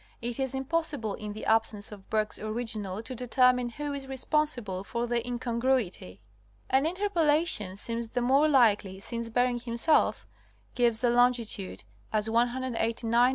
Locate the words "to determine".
3.03-3.69